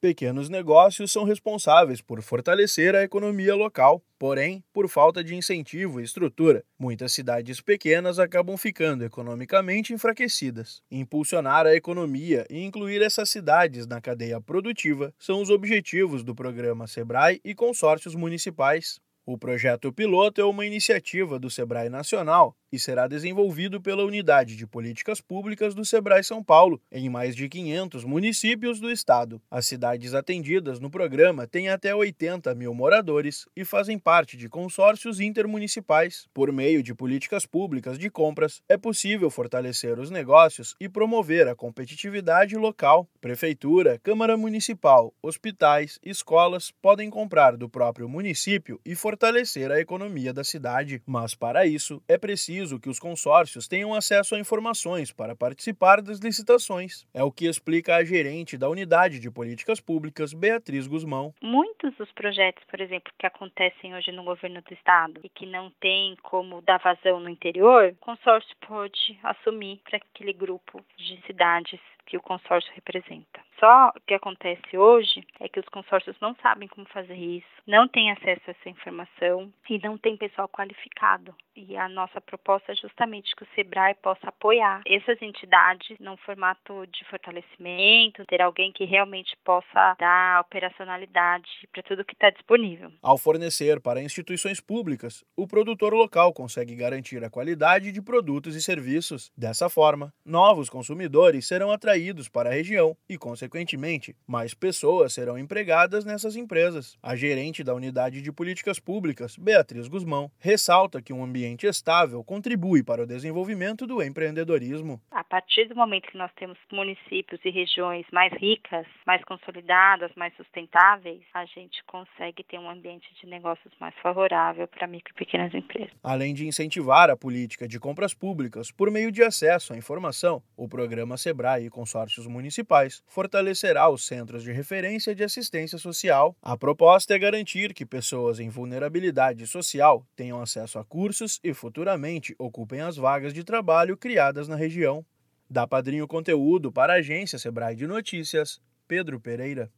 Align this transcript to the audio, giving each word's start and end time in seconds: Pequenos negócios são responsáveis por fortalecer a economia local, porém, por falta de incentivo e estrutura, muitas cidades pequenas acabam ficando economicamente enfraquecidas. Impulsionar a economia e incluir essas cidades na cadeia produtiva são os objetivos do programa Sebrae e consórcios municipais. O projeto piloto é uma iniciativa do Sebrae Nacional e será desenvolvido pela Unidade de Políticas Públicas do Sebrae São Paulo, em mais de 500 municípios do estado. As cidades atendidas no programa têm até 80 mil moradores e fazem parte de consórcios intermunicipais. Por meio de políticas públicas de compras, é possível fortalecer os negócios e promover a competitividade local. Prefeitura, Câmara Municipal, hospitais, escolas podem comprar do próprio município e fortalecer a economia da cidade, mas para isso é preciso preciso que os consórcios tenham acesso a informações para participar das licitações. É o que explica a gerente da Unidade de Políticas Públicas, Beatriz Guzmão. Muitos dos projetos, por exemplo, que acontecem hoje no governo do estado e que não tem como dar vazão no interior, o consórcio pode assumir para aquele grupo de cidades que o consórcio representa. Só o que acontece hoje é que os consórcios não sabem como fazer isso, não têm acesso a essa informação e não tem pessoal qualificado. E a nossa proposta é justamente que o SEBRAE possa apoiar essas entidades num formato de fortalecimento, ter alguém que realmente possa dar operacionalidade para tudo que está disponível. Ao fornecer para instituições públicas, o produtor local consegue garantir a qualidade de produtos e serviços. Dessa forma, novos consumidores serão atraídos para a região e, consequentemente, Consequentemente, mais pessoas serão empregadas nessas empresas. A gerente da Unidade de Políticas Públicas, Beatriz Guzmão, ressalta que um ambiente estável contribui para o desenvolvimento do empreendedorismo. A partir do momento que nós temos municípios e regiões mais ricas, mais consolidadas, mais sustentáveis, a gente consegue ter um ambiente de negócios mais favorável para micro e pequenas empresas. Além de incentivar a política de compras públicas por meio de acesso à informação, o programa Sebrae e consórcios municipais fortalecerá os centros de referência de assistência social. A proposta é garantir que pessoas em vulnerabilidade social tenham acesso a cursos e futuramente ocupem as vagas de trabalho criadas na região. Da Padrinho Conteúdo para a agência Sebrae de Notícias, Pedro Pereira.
Pequenos 0.00 0.48
negócios 0.48 1.10
são 1.10 1.24
responsáveis 1.24 2.00
por 2.00 2.22
fortalecer 2.22 2.94
a 2.94 3.02
economia 3.02 3.52
local, 3.56 4.00
porém, 4.16 4.62
por 4.72 4.88
falta 4.88 5.24
de 5.24 5.34
incentivo 5.34 6.00
e 6.00 6.04
estrutura, 6.04 6.64
muitas 6.78 7.12
cidades 7.12 7.60
pequenas 7.60 8.20
acabam 8.20 8.56
ficando 8.56 9.04
economicamente 9.04 9.92
enfraquecidas. 9.92 10.80
Impulsionar 10.88 11.66
a 11.66 11.74
economia 11.74 12.46
e 12.48 12.62
incluir 12.62 13.02
essas 13.02 13.28
cidades 13.28 13.88
na 13.88 14.00
cadeia 14.00 14.40
produtiva 14.40 15.12
são 15.18 15.42
os 15.42 15.50
objetivos 15.50 16.22
do 16.22 16.32
programa 16.32 16.86
Sebrae 16.86 17.40
e 17.44 17.52
consórcios 17.52 18.14
municipais. 18.14 19.00
O 19.26 19.36
projeto 19.36 19.92
piloto 19.92 20.40
é 20.40 20.44
uma 20.44 20.64
iniciativa 20.64 21.40
do 21.40 21.50
Sebrae 21.50 21.88
Nacional 21.88 22.56
e 22.72 22.78
será 22.78 23.06
desenvolvido 23.06 23.80
pela 23.80 24.04
Unidade 24.04 24.56
de 24.56 24.66
Políticas 24.66 25.20
Públicas 25.20 25.74
do 25.74 25.84
Sebrae 25.84 26.22
São 26.22 26.42
Paulo, 26.42 26.80
em 26.90 27.08
mais 27.08 27.34
de 27.34 27.48
500 27.48 28.04
municípios 28.04 28.78
do 28.78 28.90
estado. 28.90 29.40
As 29.50 29.66
cidades 29.66 30.14
atendidas 30.14 30.78
no 30.78 30.90
programa 30.90 31.46
têm 31.46 31.68
até 31.68 31.94
80 31.94 32.54
mil 32.54 32.74
moradores 32.74 33.46
e 33.56 33.64
fazem 33.64 33.98
parte 33.98 34.36
de 34.36 34.48
consórcios 34.48 35.20
intermunicipais. 35.20 36.26
Por 36.34 36.52
meio 36.52 36.82
de 36.82 36.94
políticas 36.94 37.46
públicas 37.46 37.98
de 37.98 38.10
compras, 38.10 38.60
é 38.68 38.76
possível 38.76 39.30
fortalecer 39.30 39.98
os 39.98 40.10
negócios 40.10 40.74
e 40.80 40.88
promover 40.88 41.48
a 41.48 41.54
competitividade 41.54 42.56
local. 42.56 43.08
Prefeitura, 43.20 43.98
Câmara 44.02 44.36
Municipal, 44.36 45.14
hospitais, 45.22 45.98
escolas 46.04 46.70
podem 46.82 47.08
comprar 47.08 47.56
do 47.56 47.68
próprio 47.68 48.08
município 48.08 48.80
e 48.84 48.94
fortalecer 48.94 49.70
a 49.70 49.80
economia 49.80 50.32
da 50.32 50.44
cidade, 50.44 51.02
mas 51.06 51.34
para 51.34 51.66
isso 51.66 52.02
é 52.08 52.18
preciso 52.18 52.57
preciso 52.58 52.80
que 52.80 52.88
os 52.88 52.98
consórcios 52.98 53.68
tenham 53.68 53.94
acesso 53.94 54.34
a 54.34 54.38
informações 54.38 55.12
para 55.12 55.36
participar 55.36 56.02
das 56.02 56.18
licitações. 56.18 57.06
É 57.14 57.22
o 57.22 57.30
que 57.30 57.46
explica 57.46 57.94
a 57.94 58.04
gerente 58.04 58.58
da 58.58 58.68
Unidade 58.68 59.20
de 59.20 59.30
Políticas 59.30 59.80
Públicas, 59.80 60.32
Beatriz 60.32 60.86
Guzmão. 60.88 61.32
Muitos 61.40 61.94
dos 61.96 62.10
projetos, 62.12 62.64
por 62.68 62.80
exemplo, 62.80 63.12
que 63.16 63.26
acontecem 63.26 63.94
hoje 63.94 64.10
no 64.10 64.24
governo 64.24 64.60
do 64.62 64.74
estado 64.74 65.20
e 65.22 65.28
que 65.28 65.46
não 65.46 65.70
tem 65.80 66.16
como 66.22 66.60
dar 66.62 66.78
vazão 66.78 67.20
no 67.20 67.28
interior, 67.28 67.92
o 67.92 68.04
consórcio 68.04 68.56
pode 68.66 69.18
assumir 69.22 69.80
para 69.84 69.98
aquele 69.98 70.32
grupo 70.32 70.84
de 70.96 71.20
cidades 71.26 71.80
que 72.06 72.16
o 72.16 72.22
consórcio 72.22 72.72
representa. 72.74 73.47
Só 73.58 73.88
o 73.88 74.00
que 74.06 74.14
acontece 74.14 74.78
hoje 74.78 75.26
é 75.40 75.48
que 75.48 75.58
os 75.58 75.68
consórcios 75.68 76.16
não 76.20 76.34
sabem 76.36 76.68
como 76.68 76.86
fazer 76.88 77.16
isso, 77.16 77.46
não 77.66 77.88
têm 77.88 78.10
acesso 78.12 78.42
a 78.46 78.50
essa 78.52 78.68
informação 78.68 79.52
e 79.68 79.78
não 79.78 79.98
tem 79.98 80.16
pessoal 80.16 80.48
qualificado. 80.48 81.34
E 81.56 81.76
a 81.76 81.88
nossa 81.88 82.20
proposta 82.20 82.70
é 82.70 82.74
justamente 82.76 83.34
que 83.34 83.42
o 83.42 83.48
SEBRAE 83.54 83.96
possa 83.96 84.28
apoiar 84.28 84.80
essas 84.86 85.20
entidades 85.20 85.98
num 85.98 86.16
formato 86.18 86.86
de 86.86 87.04
fortalecimento, 87.06 88.24
ter 88.26 88.40
alguém 88.40 88.72
que 88.72 88.84
realmente 88.84 89.36
possa 89.44 89.96
dar 89.98 90.40
operacionalidade 90.40 91.50
para 91.72 91.82
tudo 91.82 92.04
que 92.04 92.14
está 92.14 92.30
disponível. 92.30 92.92
Ao 93.02 93.18
fornecer 93.18 93.80
para 93.80 94.00
instituições 94.00 94.60
públicas, 94.60 95.24
o 95.36 95.48
produtor 95.48 95.92
local 95.92 96.32
consegue 96.32 96.76
garantir 96.76 97.24
a 97.24 97.30
qualidade 97.30 97.90
de 97.90 98.00
produtos 98.00 98.54
e 98.54 98.62
serviços. 98.62 99.32
Dessa 99.36 99.68
forma, 99.68 100.14
novos 100.24 100.70
consumidores 100.70 101.48
serão 101.48 101.72
atraídos 101.72 102.28
para 102.28 102.50
a 102.50 102.52
região 102.52 102.96
e, 103.08 103.18
consequentemente, 103.18 103.47
Consequentemente, 103.48 104.14
mais 104.26 104.52
pessoas 104.52 105.14
serão 105.14 105.38
empregadas 105.38 106.04
nessas 106.04 106.36
empresas. 106.36 106.98
A 107.02 107.16
gerente 107.16 107.64
da 107.64 107.74
Unidade 107.74 108.20
de 108.20 108.30
Políticas 108.30 108.78
Públicas, 108.78 109.38
Beatriz 109.38 109.88
Guzmão, 109.88 110.30
ressalta 110.38 111.00
que 111.00 111.14
um 111.14 111.24
ambiente 111.24 111.66
estável 111.66 112.22
contribui 112.22 112.82
para 112.82 113.02
o 113.02 113.06
desenvolvimento 113.06 113.86
do 113.86 114.02
empreendedorismo. 114.02 115.00
A 115.10 115.24
partir 115.28 115.66
do 115.68 115.76
momento 115.76 116.08
que 116.10 116.16
nós 116.16 116.30
temos 116.36 116.58
municípios 116.72 117.40
e 117.44 117.50
regiões 117.50 118.06
mais 118.12 118.32
ricas, 118.32 118.86
mais 119.06 119.22
consolidadas, 119.24 120.10
mais 120.16 120.34
sustentáveis, 120.36 121.22
a 121.34 121.44
gente 121.44 121.82
consegue 121.84 122.42
ter 122.42 122.58
um 122.58 122.68
ambiente 122.68 123.06
de 123.20 123.26
negócios 123.26 123.72
mais 123.78 123.94
favorável 124.02 124.66
para 124.66 124.86
micro 124.86 125.12
e 125.12 125.18
pequenas 125.18 125.54
empresas. 125.54 125.92
Além 126.02 126.32
de 126.34 126.46
incentivar 126.46 127.10
a 127.10 127.16
política 127.16 127.68
de 127.68 127.78
compras 127.78 128.14
públicas 128.14 128.72
por 128.72 128.90
meio 128.90 129.12
de 129.12 129.22
acesso 129.22 129.72
à 129.72 129.76
informação, 129.76 130.42
o 130.56 130.68
programa 130.68 131.16
Sebrae 131.16 131.66
e 131.66 131.70
consórcios 131.70 132.26
municipais 132.26 133.02
fortalecerá 133.06 133.88
os 133.88 134.06
centros 134.06 134.42
de 134.42 134.52
referência 134.52 135.14
de 135.14 135.22
assistência 135.22 135.78
social. 135.78 136.34
A 136.42 136.56
proposta 136.56 137.14
é 137.14 137.18
garantir 137.18 137.74
que 137.74 137.84
pessoas 137.84 138.40
em 138.40 138.48
vulnerabilidade 138.48 139.46
social 139.46 140.04
tenham 140.16 140.40
acesso 140.40 140.78
a 140.78 140.84
cursos 140.84 141.38
e 141.44 141.52
futuramente 141.52 142.34
ocupem 142.38 142.80
as 142.80 142.96
vagas 142.96 143.34
de 143.34 143.44
trabalho 143.44 143.96
criadas 143.96 144.48
na 144.48 144.56
região. 144.56 145.04
Da 145.50 145.66
Padrinho 145.66 146.06
Conteúdo 146.06 146.70
para 146.70 146.92
a 146.92 146.96
agência 146.96 147.38
Sebrae 147.38 147.74
de 147.74 147.86
Notícias, 147.86 148.60
Pedro 148.86 149.18
Pereira. 149.18 149.72